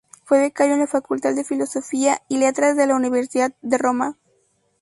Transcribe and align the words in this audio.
Fue 0.23 0.39
becario 0.39 0.73
en 0.73 0.79
la 0.79 0.87
Facultad 0.87 1.35
de 1.35 1.43
Filosofía 1.43 2.23
y 2.27 2.39
Letras 2.39 2.75
de 2.75 2.87
la 2.87 2.95
Universidad 2.95 3.53
de 3.61 3.77
Roma. 3.77 4.17